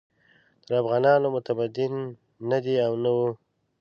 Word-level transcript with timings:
تر 0.65 0.73
افغانانو 0.81 1.27
متمدن 1.35 1.93
نه 2.49 2.57
دي 2.65 2.75
او 2.85 2.93
نه 3.03 3.09
وو. 3.15 3.27